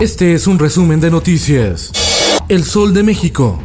[0.00, 1.90] Este es un resumen de noticias.
[2.48, 3.60] El Sol de México.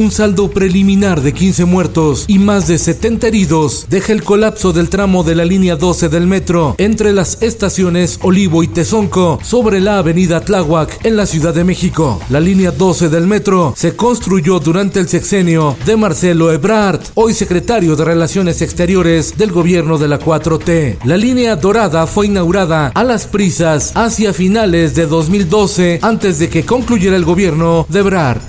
[0.00, 4.88] Un saldo preliminar de 15 muertos y más de 70 heridos deja el colapso del
[4.88, 9.98] tramo de la línea 12 del metro entre las estaciones Olivo y Tezonco sobre la
[9.98, 12.18] avenida Tláhuac en la Ciudad de México.
[12.30, 17.94] La línea 12 del metro se construyó durante el sexenio de Marcelo Ebrard, hoy secretario
[17.94, 20.96] de Relaciones Exteriores del gobierno de la 4T.
[21.04, 26.64] La línea dorada fue inaugurada a las prisas hacia finales de 2012 antes de que
[26.64, 28.40] concluyera el gobierno de Ebrard.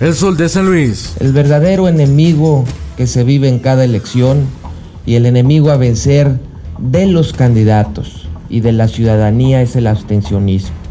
[0.00, 1.14] El Sol de San Luis.
[1.20, 2.64] El verdadero enemigo
[2.96, 4.44] que se vive en cada elección
[5.06, 6.40] y el enemigo a vencer
[6.78, 10.83] de los candidatos y de la ciudadanía es el abstencionismo.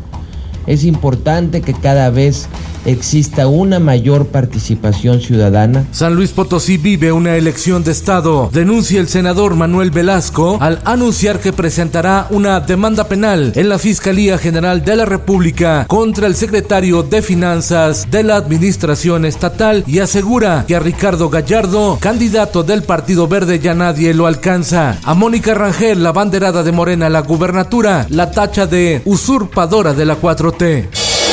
[0.68, 2.48] Es importante que cada vez
[2.86, 5.86] exista una mayor participación ciudadana.
[5.92, 11.40] San Luis Potosí vive una elección de Estado, denuncia el senador Manuel Velasco al anunciar
[11.40, 17.04] que presentará una demanda penal en la Fiscalía General de la República contra el secretario
[17.04, 23.28] de Finanzas de la Administración Estatal y asegura que a Ricardo Gallardo, candidato del Partido
[23.28, 24.98] Verde, ya nadie lo alcanza.
[25.04, 30.16] A Mónica Rangel, la banderada de Morena la gubernatura, la tacha de usurpadora de la
[30.58, 30.88] 4T.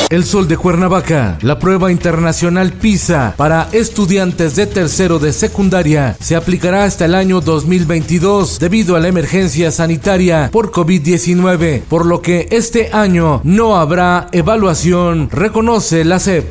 [0.09, 6.35] El Sol de Cuernavaca, la prueba internacional PISA para estudiantes de tercero de secundaria se
[6.35, 12.47] aplicará hasta el año 2022 debido a la emergencia sanitaria por COVID-19, por lo que
[12.51, 16.45] este año no habrá evaluación, reconoce la CEP.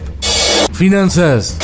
[0.72, 1.58] Finanzas.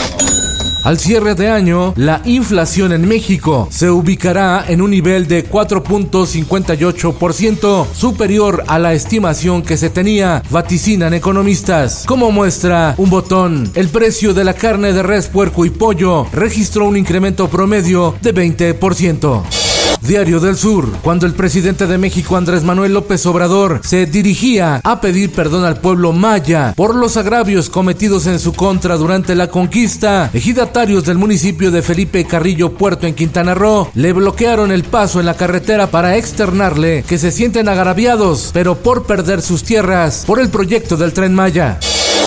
[0.86, 7.86] Al cierre de año, la inflación en México se ubicará en un nivel de 4.58%,
[7.92, 12.04] superior a la estimación que se tenía, vaticinan economistas.
[12.06, 16.86] Como muestra un botón, el precio de la carne de res, puerco y pollo registró
[16.86, 19.65] un incremento promedio de 20%.
[20.06, 25.00] Diario del Sur, cuando el presidente de México Andrés Manuel López Obrador se dirigía a
[25.00, 30.30] pedir perdón al pueblo maya por los agravios cometidos en su contra durante la conquista,
[30.32, 35.26] ejidatarios del municipio de Felipe Carrillo Puerto en Quintana Roo le bloquearon el paso en
[35.26, 40.50] la carretera para externarle que se sienten agraviados, pero por perder sus tierras por el
[40.50, 41.80] proyecto del tren Maya.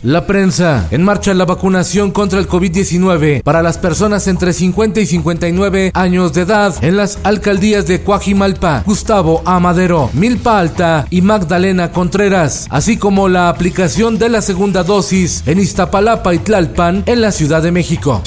[0.03, 0.87] La prensa.
[0.91, 6.33] En marcha la vacunación contra el COVID-19 para las personas entre 50 y 59 años
[6.33, 12.95] de edad en las alcaldías de Coajimalpa, Gustavo Amadero, Milpa Alta y Magdalena Contreras, así
[12.95, 17.71] como la aplicación de la segunda dosis en Iztapalapa y Tlalpan en la Ciudad de
[17.71, 18.21] México.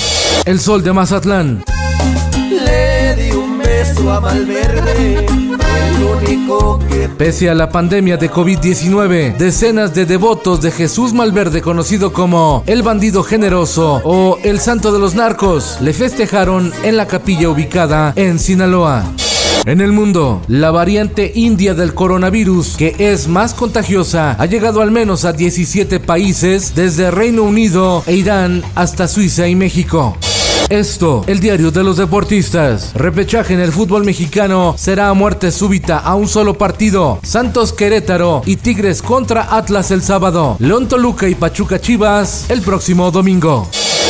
[0.44, 1.65] El sol de Mazatlán.
[2.50, 4.21] Le di un beso a
[7.18, 12.82] Pese a la pandemia de COVID-19, decenas de devotos de Jesús Malverde, conocido como el
[12.82, 18.38] bandido generoso o el santo de los narcos, le festejaron en la capilla ubicada en
[18.38, 19.04] Sinaloa.
[19.64, 24.90] En el mundo, la variante india del coronavirus, que es más contagiosa, ha llegado al
[24.90, 30.16] menos a 17 países, desde Reino Unido e Irán hasta Suiza y México.
[30.72, 32.94] Esto, el diario de los deportistas.
[32.94, 37.21] Repechaje en el fútbol mexicano será a muerte súbita a un solo partido.
[37.22, 40.56] Santos Querétaro y Tigres contra Atlas el sábado.
[40.61, 43.69] León Toluca y Pachuca Chivas el próximo domingo.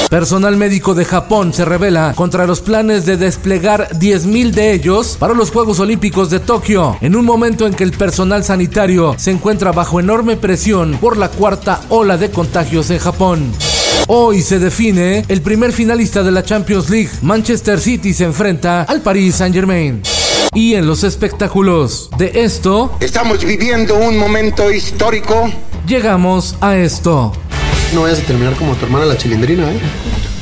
[0.09, 5.35] Personal médico de Japón se revela contra los planes de desplegar 10.000 de ellos para
[5.35, 9.73] los Juegos Olímpicos de Tokio, en un momento en que el personal sanitario se encuentra
[9.73, 13.53] bajo enorme presión por la cuarta ola de contagios en Japón.
[14.09, 17.11] Hoy se define el primer finalista de la Champions League.
[17.23, 20.03] Manchester City se enfrenta al Paris Saint-Germain.
[20.55, 25.51] Y en los espectáculos de esto, Estamos viviendo un momento histórico.
[25.87, 27.33] llegamos a esto.
[27.95, 29.81] No vayas a terminar como tu hermana la chilindrina, ¿eh?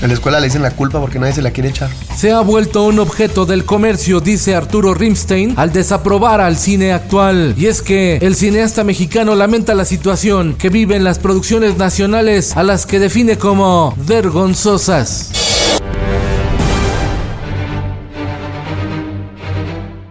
[0.03, 1.91] En la escuela le dicen la culpa porque nadie se la quiere echar.
[2.17, 7.55] Se ha vuelto un objeto del comercio, dice Arturo Rimstein, al desaprobar al cine actual.
[7.57, 12.63] Y es que el cineasta mexicano lamenta la situación que viven las producciones nacionales a
[12.63, 15.50] las que define como vergonzosas.